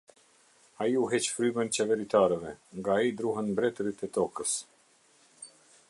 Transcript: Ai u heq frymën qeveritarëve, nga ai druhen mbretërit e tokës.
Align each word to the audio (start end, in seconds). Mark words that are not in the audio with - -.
Ai 0.83 0.93
u 1.01 1.03
heq 1.11 1.25
frymën 1.33 1.69
qeveritarëve, 1.75 2.51
nga 2.77 2.91
ai 2.99 3.13
druhen 3.19 3.47
mbretërit 3.53 3.99
e 4.05 4.09
tokës. 4.17 4.53